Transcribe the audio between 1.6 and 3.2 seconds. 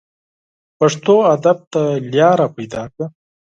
ته لاره پیدا کړه